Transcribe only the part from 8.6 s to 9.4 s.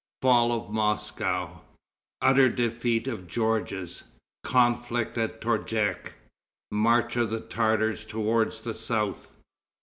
South.